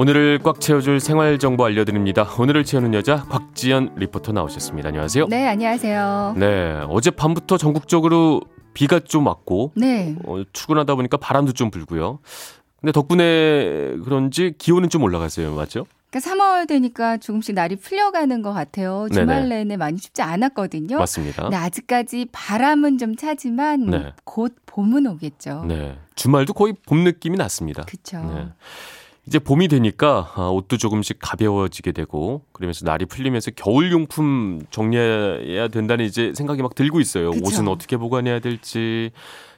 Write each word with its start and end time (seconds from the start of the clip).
오늘을 0.00 0.38
꽉 0.44 0.60
채워줄 0.60 1.00
생활 1.00 1.40
정보 1.40 1.64
알려드립니다. 1.64 2.24
오늘을 2.38 2.62
채우는 2.62 2.94
여자 2.94 3.24
곽지연 3.24 3.96
리포터 3.96 4.30
나오셨습니다. 4.30 4.90
안녕하세요. 4.90 5.26
네, 5.26 5.48
안녕하세요. 5.48 6.34
네, 6.36 6.80
어제 6.88 7.10
밤부터 7.10 7.58
전국적으로 7.58 8.40
비가 8.74 9.00
좀 9.00 9.26
왔고 9.26 9.72
네. 9.74 10.14
어, 10.24 10.44
출근하다 10.52 10.94
보니까 10.94 11.16
바람도 11.16 11.52
좀 11.52 11.72
불고요. 11.72 12.20
근데 12.80 12.92
덕분에 12.92 13.96
그런지 14.04 14.54
기온은 14.56 14.88
좀 14.88 15.02
올라갔어요. 15.02 15.52
맞죠? 15.56 15.84
그러니까 16.10 16.30
3월 16.30 16.68
되니까 16.68 17.16
조금씩 17.16 17.56
날이 17.56 17.74
풀려가는 17.74 18.40
것 18.40 18.52
같아요. 18.52 19.08
주말 19.12 19.48
네네. 19.48 19.64
내내 19.64 19.76
많이 19.76 19.96
춥지 19.96 20.22
않았거든요. 20.22 20.96
맞습니다. 20.96 21.42
근데 21.42 21.56
아직까지 21.56 22.28
바람은 22.30 22.98
좀 22.98 23.16
차지만 23.16 23.86
네. 23.86 24.12
곧 24.22 24.54
봄은 24.64 25.08
오겠죠. 25.08 25.64
네. 25.66 25.98
주말도 26.14 26.52
거의 26.52 26.74
봄 26.86 27.02
느낌이 27.02 27.36
났습니다. 27.36 27.82
그렇죠. 27.82 28.20
네. 28.32 28.46
이제 29.28 29.38
봄이 29.38 29.68
되니까 29.68 30.32
아, 30.36 30.48
옷도 30.48 30.78
조금씩 30.78 31.18
가벼워지게 31.20 31.92
되고 31.92 32.40
그러면서 32.52 32.86
날이 32.86 33.04
풀리면서 33.04 33.50
겨울 33.54 33.92
용품 33.92 34.62
정리해야 34.70 35.68
된다는 35.68 36.06
이제 36.06 36.32
생각이 36.34 36.62
막 36.62 36.74
들고 36.74 36.98
있어요. 36.98 37.32
그쵸. 37.32 37.44
옷은 37.44 37.68
어떻게 37.68 37.98
보관해야 37.98 38.40
될지 38.40 39.10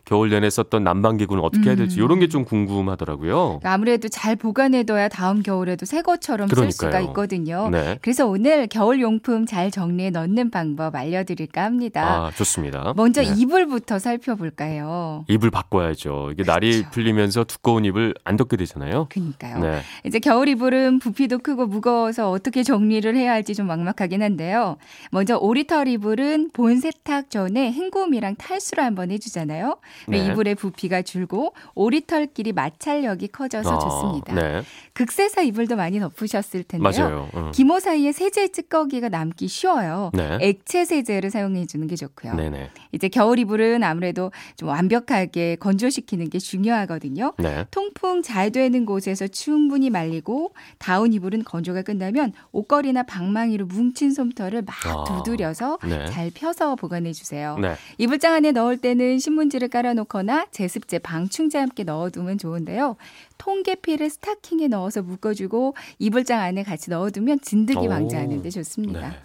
겨울 0.05 0.31
내내 0.31 0.49
썼던 0.51 0.83
난방기구는 0.85 1.43
어떻게 1.43 1.69
해야 1.71 1.77
될지 1.77 2.01
음. 2.01 2.05
이런 2.05 2.19
게 2.21 2.31
좀 2.31 2.45
궁금하더라고요. 2.45 3.35
그러니까 3.59 3.73
아무래도 3.73 4.09
잘 4.09 4.37
보관해둬야 4.37 5.09
다음 5.09 5.43
겨울에도 5.43 5.85
새 5.85 6.01
것처럼 6.03 6.47
쓸 6.49 6.71
수가 6.71 6.89
그러니까요. 6.91 7.11
있거든요. 7.11 7.69
네. 7.71 7.99
그래서 8.03 8.27
오늘 8.27 8.67
겨울 8.69 9.01
용품 9.01 9.47
잘 9.47 9.71
정리해 9.73 10.11
넣는 10.11 10.51
방법 10.51 10.95
알려드릴까 10.95 11.65
합니다. 11.65 12.27
아, 12.27 12.31
좋습니다. 12.37 12.93
먼저 12.97 13.23
네. 13.23 13.33
이불부터 13.37 13.99
살펴볼까요? 13.99 15.25
이불 15.29 15.51
바꿔야죠. 15.51 16.31
이게 16.33 16.43
날이 16.45 16.71
그렇죠. 16.73 16.91
풀리면서 16.91 17.45
두꺼운 17.45 17.85
이불 17.85 18.15
안 18.25 18.37
덮게 18.37 18.57
되잖아요. 18.57 19.07
그니까요. 19.11 19.59
네. 19.59 19.81
이제 20.05 20.19
겨울 20.19 20.49
이불은 20.49 20.99
부피도 21.01 21.39
크고 21.39 21.67
무거워서 21.67 22.31
어떻게 22.31 22.63
정리를 22.63 23.15
해야 23.17 23.33
할지 23.33 23.55
좀 23.55 23.67
막막하긴 23.67 24.23
한데요. 24.23 24.77
먼저 25.11 25.37
오리털 25.37 25.89
이불은 25.89 26.51
본 26.53 26.79
세탁 26.81 27.31
전에 27.31 27.73
헹굼이랑 27.73 28.37
탈수를 28.37 28.85
한번 28.85 29.11
해주잖아요. 29.11 29.77
그럼 30.07 30.21
네. 30.21 30.27
이불의 30.27 30.55
부피가 30.55 31.03
줄고 31.03 31.55
오리털끼리 31.75 32.53
마찰력이 32.53 33.29
커져서 33.29 33.75
아, 33.75 33.79
좋습니다. 33.79 34.35
네. 34.35 34.63
극세사 34.93 35.43
이불도 35.43 35.77
많이 35.77 35.99
덮으셨을 36.01 36.65
텐데요. 36.65 37.05
맞아요. 37.05 37.29
어. 37.33 37.51
기모 37.55 37.81
사이에 37.81 38.13
세제 38.13 38.49
찌꺼기가 38.49 39.09
남기 39.09 39.49
쉬워요. 39.49 40.11
네. 40.15 40.39
액체 40.41 40.85
세제를 40.85 41.31
사용해 41.31 41.67
주는 41.67 41.87
게 41.87 41.97
좋고요. 41.97 42.35
네네. 42.35 42.71
이제 42.93 43.09
겨울 43.09 43.39
이불은 43.39 43.83
아무래도 43.83 44.31
좀 44.57 44.69
완벽하게 44.69 45.57
건조시키는 45.57 46.31
게 46.31 46.39
중요하거든요. 46.39 47.33
네. 47.39 47.67
통풍 47.71 48.23
잘 48.23 48.51
되는 48.51 48.85
곳에서 48.85 49.27
충분히 49.29 49.91
말리고 49.91 50.53
다운 50.79 51.13
이불은 51.13 51.45
건조가 51.45 51.83
끝나면 51.83 52.33
옷걸이나 52.53 53.03
방망이로 53.05 53.67
뭉친 53.67 54.13
솜털을 54.13 54.63
막 54.63 54.75
아, 54.87 55.05
두드려서 55.05 55.79
네. 55.85 56.07
잘 56.07 56.31
펴서 56.35 56.75
보관해 56.77 57.13
주세요. 57.13 57.59
네. 57.59 57.75
이불장 57.99 58.35
안에 58.35 58.53
넣을 58.53 58.77
때는 58.77 59.19
신문지를 59.19 59.69
깔 59.69 59.80
아놓거나 59.87 60.47
제습제, 60.51 60.99
방충제 60.99 61.59
함께 61.59 61.85
넣어두면 61.85 62.39
좋은데요. 62.39 62.97
통계피를 63.39 64.11
스타킹에 64.11 64.69
넣어서 64.69 65.03
묶어주고 65.03 65.75
이불장 65.99 66.41
안에 66.41 66.63
같이 66.63 66.91
넣어두면 66.91 67.41
진드기 67.41 67.87
오. 67.87 67.89
방지하는 67.89 68.43
데 68.43 68.51
좋습니다. 68.51 69.09
네. 69.09 69.17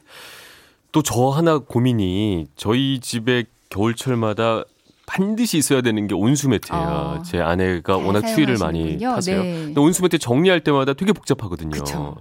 또저 0.91 1.29
하나 1.29 1.57
고민이 1.57 2.47
저희 2.55 2.99
집에 2.99 3.45
겨울철마다 3.69 4.63
반드시 5.05 5.57
있어야 5.57 5.81
되는 5.81 6.07
게 6.07 6.15
온수 6.15 6.49
매트예요. 6.49 6.81
어, 6.81 7.21
제 7.23 7.39
아내가 7.39 7.97
잘 7.97 8.05
워낙 8.05 8.21
추위를 8.25 8.57
많이. 8.57 8.97
타세요. 8.97 9.43
네. 9.43 9.65
근데 9.65 9.79
온수 9.79 10.01
매트 10.01 10.17
정리할 10.17 10.61
때마다 10.61 10.93
되게 10.93 11.13
복잡하거든요. 11.13 11.71
그쵸. 11.71 12.17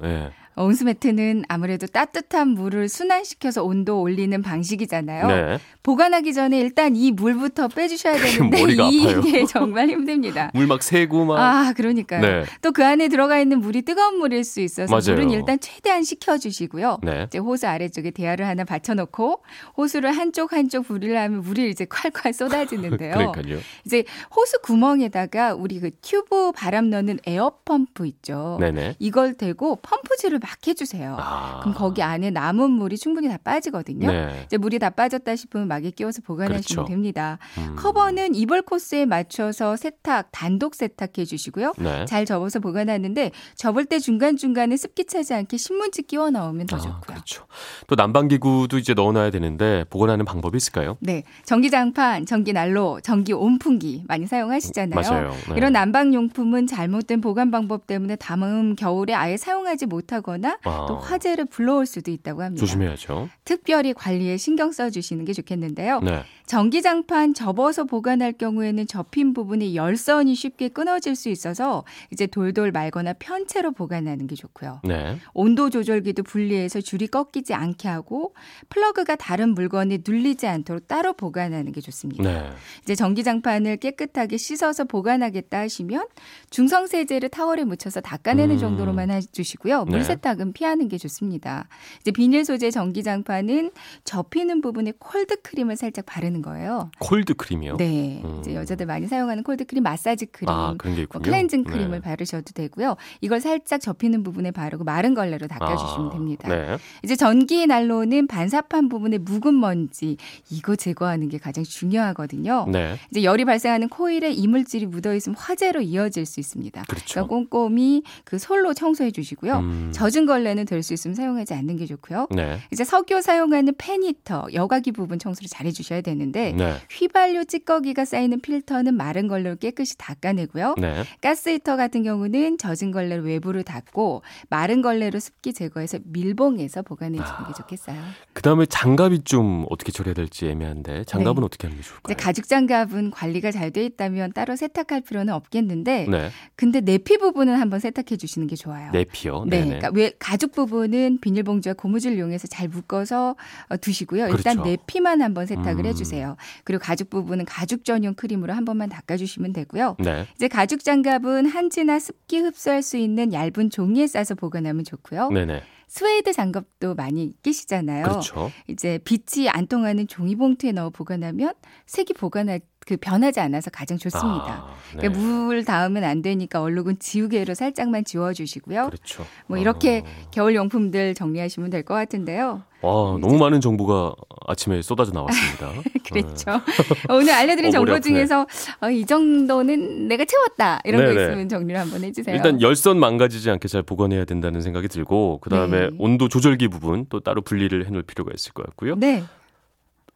예. 0.59 0.63
온수 0.63 0.85
매트는 0.85 1.45
아무래도 1.49 1.87
따뜻한 1.87 2.49
물을 2.49 2.89
순환시켜서 2.89 3.63
온도 3.65 4.01
올리는 4.01 4.41
방식이잖아요. 4.43 5.27
네. 5.27 5.59
보관하기 5.83 6.33
전에 6.33 6.59
일단 6.61 6.97
이 6.97 7.11
물부터 7.13 7.69
빼주셔야 7.69 8.17
되는데. 8.17 8.63
이게 8.91 9.45
정말 9.47 9.89
힘듭니다. 9.89 10.51
물 10.55 10.67
막 10.67 10.83
새고 10.83 11.25
막. 11.27 11.39
아, 11.39 11.73
그러니까요. 11.75 12.21
네. 12.21 12.45
또그 12.63 12.85
안에 12.85 13.09
들어가 13.09 13.39
있는 13.39 13.61
물이 13.61 13.83
뜨거운 13.83 14.19
물일 14.19 14.45
수 14.45 14.61
있어서 14.61 14.91
맞아요. 14.91 15.17
물은 15.17 15.31
일단 15.31 15.59
최대한 15.61 16.03
식혀주시고요. 16.03 16.99
네. 17.03 17.25
이제 17.27 17.39
호수 17.39 17.67
아래쪽에 17.67 18.11
대야를 18.13 18.47
하나 18.47 18.65
받쳐놓고 18.65 19.43
호스를 19.77 20.13
한쪽 20.13 20.53
한쪽 20.53 20.87
분리하려 20.87 21.21
하면 21.21 21.41
물이 21.43 21.69
이제 21.71 21.85
콸콸 21.85 22.33
쏟아지는데요. 22.33 23.13
그러니까요. 23.35 23.59
이제 23.85 24.05
호스 24.35 24.59
구멍에다가 24.63 25.55
우리 25.55 25.81
그 25.81 25.91
튜브 26.01 26.53
바람 26.53 26.89
넣는 26.91 27.19
에어 27.27 27.53
펌프 27.65 28.07
있죠. 28.07 28.57
네네. 28.61 28.97
이걸 28.99 29.35
대고 29.35 29.77
펌프질을 29.77 30.39
막 30.45 30.51
해주세요. 30.67 31.17
아. 31.19 31.61
그럼 31.61 31.75
거기 31.75 32.03
안에 32.03 32.31
남은 32.31 32.71
물이 32.71 32.99
충분히 32.99 33.29
다 33.29 33.39
빠지거든요. 33.43 34.13
네. 34.13 34.43
이제 34.45 34.59
물이 34.59 34.79
다 34.79 34.91
빠졌다 34.91 35.35
싶으면 35.37 35.69
마개 35.69 35.91
끼워서 35.91 36.21
보관하시면 36.21 36.63
그렇죠. 36.63 36.85
됩니다. 36.85 37.39
음. 37.57 37.77
커버는 37.77 38.35
이불 38.35 38.61
코스에 38.61 39.07
맞춰서 39.07 39.75
세탁, 39.77 40.29
단독 40.33 40.75
세탁해 40.75 41.25
주시고요. 41.25 41.73
네. 41.79 42.05
잘 42.05 42.27
접어서 42.27 42.61
보관하는데 42.61 43.31
접을 43.57 43.87
때 43.87 43.99
중간중간에 43.99 44.77
습기 44.77 45.07
차지 45.07 45.33
않게 45.33 45.57
신문지 45.57 46.03
끼워 46.03 46.29
넣으면 46.29 46.67
더 46.67 46.77
아, 46.77 46.79
좋고요. 46.79 47.01
그렇죠. 47.07 47.47
또 47.87 47.95
난방기구도 47.95 48.77
이제 48.77 48.93
넣어놔야 48.93 49.31
되는데 49.31 49.85
보관하는 49.89 50.27
방법이 50.27 50.59
있을까요? 50.59 50.99
네. 51.01 51.23
전기장판, 51.47 52.27
전기난로, 52.27 53.01
전기 53.03 53.33
온풍기 53.33 54.05
많이 54.07 54.27
사용하시잖아요. 54.27 55.01
맞아요. 55.01 55.31
네. 55.49 55.55
이런 55.57 55.73
난방용품은 55.73 56.67
잘못된 56.67 57.23
보관 57.23 57.51
방법 57.51 57.87
때문에 57.87 58.17
다음 58.17 58.77
겨울에 58.77 59.15
아예 59.15 59.39
사용하지 59.39 59.87
못 59.87 60.13
하거나 60.35 60.59
아, 60.65 60.87
또 60.89 60.97
화재를 60.97 61.47
불러올 61.47 61.87
수도 61.87 62.11
있다고 62.11 62.43
합니다. 62.43 62.61
조심해야죠. 62.61 63.29
특별히 63.45 63.93
관리에 63.93 64.37
신경 64.37 64.73
써 64.73 64.91
주시는 64.91 65.25
게 65.25 65.33
좋겠는데요. 65.33 66.01
네. 66.01 66.23
전기장판 66.47 67.35
접어서 67.35 67.85
보관할 67.85 68.33
경우에는 68.33 68.87
접힌 68.87 69.33
부분이 69.33 69.77
열선이 69.77 70.35
쉽게 70.35 70.69
끊어질 70.69 71.17
수 71.17 71.29
있어서 71.29 71.85
이제 72.11 72.27
돌돌 72.27 72.71
말거나 72.73 73.15
편채로 73.15 73.73
보관하는 73.73 74.27
게 74.27 74.35
좋고요. 74.35 74.81
네. 74.85 75.19
온도 75.33 75.71
조절기도 75.71 76.23
분리해서 76.23 76.81
줄이 76.81 77.07
꺾이지 77.07 77.55
않게 77.55 77.89
하고 77.89 78.35
플러그가 78.69 79.17
다른 79.17 79.51
물건에 79.51 79.99
눌리지 80.07 80.47
않도록 80.47 80.87
따로 80.89 81.13
보관하는 81.15 81.73
게 81.73 81.81
좋습니다. 81.81 82.23
네. 82.23 82.51
이제 82.83 82.95
전기장판을 82.95 83.79
깨끗하게 83.79 84.37
씻어서 84.37 84.85
보관하겠다 84.85 85.61
하시면 85.61 86.07
중성세제를 86.51 87.31
타월에 87.31 87.65
묻혀서 87.65 88.01
닦아내는 88.01 88.57
음. 88.57 88.59
정도로만 88.59 89.11
해주시고요. 89.11 89.85
네. 89.85 89.91
물세탁 89.91 90.24
은 90.33 90.53
피하는 90.55 90.89
게 90.89 90.97
좋습니다. 90.97 91.69
이제 92.01 92.11
비닐 92.11 92.45
소재 92.45 92.71
전기장판은 92.71 93.71
접히는 94.05 94.63
부분에 94.63 94.95
콜드 94.99 95.43
크림을 95.43 95.77
살짝 95.77 96.07
바르는 96.07 96.41
거예요. 96.41 96.91
콜드 96.99 97.35
크림이요? 97.35 97.77
네, 97.77 98.23
음. 98.25 98.39
이제 98.41 98.55
여자들 98.55 98.87
많이 98.87 99.07
사용하는 99.07 99.43
콜드 99.43 99.67
크림, 99.67 99.83
마사지 99.83 100.27
크림, 100.27 100.49
아, 100.49 100.75
뭐. 100.83 101.21
클렌징 101.21 101.65
크림을 101.65 101.99
네. 101.99 102.01
바르셔도 102.01 102.53
되고요. 102.55 102.97
이걸 103.21 103.41
살짝 103.41 103.81
접히는 103.81 104.23
부분에 104.23 104.51
바르고 104.51 104.85
마른 104.85 105.15
걸레로 105.15 105.47
닦아주시면 105.47 106.07
아, 106.07 106.11
됩니다. 106.11 106.49
네. 106.49 106.79
이제 107.03 107.17
전기 107.17 107.67
난로는 107.67 108.27
반사판 108.27 108.89
부분에 108.89 109.19
묵은 109.19 109.59
먼지 109.59 110.17
이거 110.51 110.77
제거하는 110.77 111.29
게 111.29 111.39
가장 111.39 111.65
중요하거든요. 111.65 112.67
네. 112.71 112.97
이제 113.11 113.23
열이 113.25 113.45
발생하는 113.45 113.89
코일에 113.89 114.33
이물질이 114.33 114.87
묻어 114.87 115.15
있으면 115.15 115.37
화재로 115.37 115.83
이어질 115.83 116.25
수 116.25 116.41
있습니다. 116.41 116.83
그렇죠. 116.89 117.27
그러니까 117.27 117.29
꼼꼼히 117.29 118.03
그 118.25 118.39
솔로 118.39 118.73
청소해 118.73 119.11
주시고요. 119.11 119.59
음. 119.59 119.91
젖은 119.93 120.14
걸레는 120.25 120.65
될 120.67 120.83
수 120.85 120.93
있으면 120.95 121.15
사용하지 121.15 121.55
않는 121.55 121.77
게 121.77 121.87
좋고요. 121.87 122.27
네. 122.31 122.59
이제 122.71 122.85
석유 122.85 123.21
사용하는 123.23 123.73
팬 123.79 124.03
히터, 124.05 124.49
여과기 124.53 124.93
부분 124.93 125.19
청소를 125.19 125.49
잘 125.49 125.67
해주셔야 125.67 126.01
되는데 126.03 126.53
네. 126.53 126.75
휘발유 126.91 127.47
찌꺼기가 127.47 128.05
쌓이는 128.05 128.41
필터는 128.41 128.95
마른 128.95 129.29
걸레로 129.29 129.57
깨끗이 129.57 129.97
닦아내고요. 129.99 130.75
네. 130.79 131.03
가스 131.21 131.49
히터 131.49 131.77
같은 131.77 132.03
경우는 132.03 132.59
젖은 132.59 132.91
걸레로 132.93 133.23
외부를 133.25 133.63
닦고 133.65 134.23
마른 134.51 134.83
걸레로 134.83 135.19
습기 135.21 135.53
제거해서 135.53 135.99
밀봉해서 136.05 136.83
보관해 136.83 137.17
주는 137.17 137.31
아. 137.31 137.47
게 137.47 137.53
좋겠어요. 137.55 137.97
그 138.33 138.43
다음에 138.43 138.67
장갑이 138.67 139.25
좀 139.25 139.65
어떻게 139.71 139.91
처리해야 139.91 140.15
될지 140.15 140.47
애매한데 140.47 141.05
장갑은 141.05 141.41
네. 141.41 141.47
어떻게 141.47 141.67
하는 141.67 141.81
게 141.81 141.83
좋을까요? 141.87 142.17
가죽 142.19 142.47
장갑은 142.49 143.11
관리가 143.11 143.51
잘 143.51 143.65
돼 143.75 143.85
있다면 143.87 144.33
따로 144.35 144.55
세탁할 144.55 145.01
필요는 145.01 145.33
없겠는데 145.33 146.07
네. 146.09 146.29
근데 146.55 146.81
내피 146.83 147.17
부분은 147.19 147.57
한번 147.57 147.81
세탁해 147.81 148.17
주시는 148.19 148.47
게 148.47 148.55
좋아요. 148.57 148.91
내피요. 148.93 149.47
네. 149.49 149.65
그러니까 149.65 149.91
왜 150.05 150.13
가죽 150.19 150.53
부분은 150.53 151.19
비닐봉지와 151.21 151.75
고무줄 151.75 152.15
이용해서 152.15 152.47
잘 152.47 152.69
묶어서 152.69 153.37
어, 153.69 153.77
두시고요. 153.79 154.29
일단 154.29 154.57
그렇죠. 154.57 154.65
내 154.65 154.77
피만 154.87 155.23
한번 155.23 155.47
세탁을 155.47 155.85
음. 155.85 155.87
해주세요. 155.87 156.37
그리고 156.65 156.83
가죽 156.83 157.09
부분은 157.09 157.47
가죽 157.47 157.85
전용 157.85 158.15
크림으로 158.15 158.53
한 158.53 158.65
번만 158.65 158.91
닦아주시면 158.91 159.55
되고요. 159.55 159.97
네. 159.99 160.27
이제 160.35 160.49
가죽 160.49 160.85
장갑은 160.85 161.47
한지나 161.47 161.99
습기 161.99 162.41
흡수할 162.41 162.83
수 162.83 162.99
있는 162.99 163.33
얇은 163.33 163.71
종이에 163.71 164.07
싸서 164.07 164.35
보관하면 164.35 164.85
좋고요. 164.85 165.31
네네. 165.31 165.63
스웨이드 165.89 166.33
장갑도 166.33 166.95
많이 166.95 167.35
끼시잖아요. 167.43 168.05
그렇죠. 168.05 168.51
이제 168.69 168.99
빛이 169.05 169.49
안 169.49 169.67
통하는 169.67 170.07
종이 170.09 170.37
봉투에 170.37 170.73
넣어 170.73 170.91
보관하면 170.91 171.55
색이 171.87 172.15
보관할 172.15 172.61
그 172.87 172.97
변하지 172.99 173.41
않아서 173.41 173.71
가장 173.71 173.97
좋습니다. 173.97 174.45
아, 174.45 174.75
네. 174.93 174.99
그러니까 174.99 175.21
물 175.21 175.65
닿으면 175.65 176.05
안 176.05 176.21
되니까 176.21 176.61
얼룩은 176.61 176.99
지우개로 176.99 177.55
살짝만 177.55 178.05
지워주시고요. 178.05 178.87
그렇죠. 178.87 179.25
뭐 179.47 179.57
이렇게 179.59 180.03
아. 180.05 180.29
겨울 180.31 180.55
용품들 180.55 181.15
정리하시면 181.15 181.71
될 181.71 181.83
것 181.85 181.95
같은데요. 181.95 182.63
와, 182.85 183.19
너무 183.19 183.39
많은 183.39 183.61
정보가 183.61 184.15
아침에 184.47 184.83
쏟아져 184.83 185.13
나왔습니다. 185.13 185.73
그렇죠. 186.07 186.61
오늘 187.09 187.33
알려드린 187.33 187.75
어, 187.75 187.79
머리 187.81 187.87
정보 187.87 187.93
아프네. 187.93 188.01
중에서 188.01 188.47
어, 188.81 188.91
이 188.91 189.07
정도는 189.07 190.09
내가 190.09 190.25
채웠다 190.25 190.81
이런 190.85 191.03
거 191.05 191.09
네네. 191.13 191.23
있으면 191.23 191.49
정리를 191.49 191.81
한번 191.81 192.05
해주세요. 192.05 192.37
일단 192.37 192.61
열선 192.61 192.99
망가지지 192.99 193.51
않게 193.51 193.69
잘 193.69 193.83
보관해야 193.83 194.25
된다는 194.25 194.61
생각이 194.61 194.89
들고 194.89 195.39
그 195.41 195.49
다음에 195.49 195.89
네. 195.89 195.97
온도 195.99 196.29
조절기 196.29 196.69
부분 196.69 197.07
또 197.09 197.21
따로 197.21 197.41
분리를 197.41 197.87
해놓을 197.87 198.03
필요가 198.03 198.33
있을 198.35 198.53
것 198.53 198.67
같고요. 198.67 198.97
네, 198.97 199.25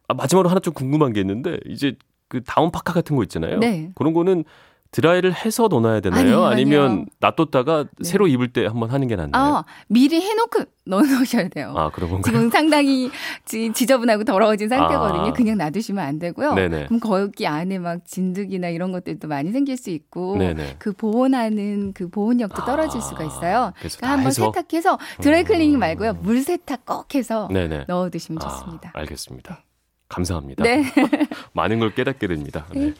아, 0.07 0.13
마지막으로 0.13 0.49
하나 0.49 0.59
좀 0.59 0.73
궁금한 0.73 1.13
게 1.13 1.21
있는데 1.21 1.59
이제 1.65 1.95
그 2.27 2.43
다운 2.43 2.71
파카 2.71 2.93
같은 2.93 3.15
거 3.15 3.23
있잖아요. 3.23 3.57
네. 3.57 3.89
그런 3.95 4.13
거는 4.13 4.43
드라이를 4.91 5.33
해서 5.33 5.67
넣어놔야 5.67 5.99
되나요? 5.99 6.21
아니요, 6.21 6.45
아니면 6.45 6.91
아니요. 6.91 7.05
놔뒀다가 7.19 7.83
네. 7.83 8.03
새로 8.03 8.27
입을 8.27 8.51
때 8.51 8.65
한번 8.65 8.89
하는 8.89 9.07
게 9.07 9.15
낫나요? 9.15 9.43
아 9.57 9.65
미리 9.87 10.19
해놓고 10.19 10.63
넣어놓으셔야 10.85 11.49
돼요. 11.49 11.73
아, 11.77 11.91
그런 11.91 12.09
건가요? 12.09 12.23
지금 12.23 12.49
상당히 12.49 13.11
지, 13.45 13.71
지저분하고 13.71 14.23
더러워진 14.23 14.67
상태거든요. 14.67 15.27
아. 15.27 15.33
그냥 15.33 15.57
놔두시면 15.59 16.03
안 16.03 16.17
되고요. 16.17 16.55
네네. 16.55 16.85
그럼 16.87 16.99
거기 16.99 17.45
안에 17.45 17.77
막 17.77 18.03
진드기나 18.05 18.69
이런 18.69 18.91
것들도 18.91 19.27
많이 19.27 19.51
생길 19.51 19.77
수 19.77 19.91
있고 19.91 20.37
네네. 20.37 20.77
그 20.79 20.93
보온하는 20.93 21.93
그 21.93 22.09
보온력도 22.09 22.65
떨어질 22.65 23.01
수가 23.01 23.23
있어요. 23.23 23.73
그래서 23.77 23.97
그러니까 23.97 24.07
다 24.07 24.13
한번 24.13 24.27
해서? 24.27 24.51
세탁해서 24.51 24.97
드라이클리닝 25.21 25.75
음. 25.75 25.79
말고요. 25.79 26.13
물 26.13 26.41
세탁 26.41 26.85
꼭 26.85 27.13
해서 27.13 27.47
네네. 27.51 27.85
넣어두시면 27.87 28.41
아, 28.41 28.49
좋습니다. 28.49 28.91
알겠습니다. 28.95 29.63
감사합니다. 30.09 30.63
네. 30.63 30.83
많은 31.53 31.79
걸 31.79 31.93
깨닫게 31.93 32.27
됩니다. 32.27 32.65
네. 32.73 32.93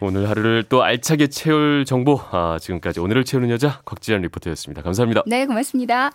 오늘 0.00 0.28
하루를 0.28 0.64
또 0.68 0.82
알차게 0.82 1.28
채울 1.28 1.84
정보, 1.84 2.20
아, 2.30 2.58
지금까지 2.60 3.00
오늘을 3.00 3.24
채우는 3.24 3.50
여자 3.50 3.80
곽지연 3.84 4.22
리포터였습니다. 4.22 4.82
감사합니다. 4.82 5.22
네, 5.26 5.46
고맙습니다. 5.46 6.10